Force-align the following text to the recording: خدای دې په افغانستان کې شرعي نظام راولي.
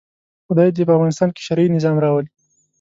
خدای 0.47 0.69
دې 0.75 0.83
په 0.87 0.93
افغانستان 0.97 1.29
کې 1.35 1.41
شرعي 1.47 1.69
نظام 1.75 1.95
راولي. 2.03 2.29